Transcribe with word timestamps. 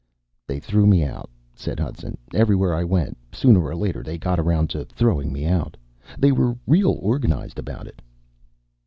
"They 0.47 0.59
threw 0.59 0.87
me 0.87 1.03
out," 1.03 1.29
said 1.55 1.79
Hudson. 1.79 2.17
"Everywhere 2.33 2.73
I 2.73 2.83
went, 2.83 3.15
sooner 3.31 3.63
or 3.63 3.75
later 3.75 4.01
they 4.01 4.17
got 4.17 4.39
around 4.39 4.71
to 4.71 4.83
throwing 4.85 5.31
me 5.31 5.45
out. 5.45 5.77
They 6.17 6.31
were 6.31 6.57
real 6.65 6.97
organized 7.03 7.59
about 7.59 7.85
it." 7.85 8.01